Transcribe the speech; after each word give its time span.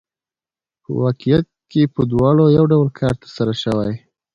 په 0.83 0.89
واقعیت 1.01 1.45
کې 1.71 1.81
په 1.95 2.01
دواړو 2.11 2.43
یو 2.57 2.63
ډول 2.71 2.87
کار 2.99 3.13
ترسره 3.23 3.53
شوی 3.63 3.91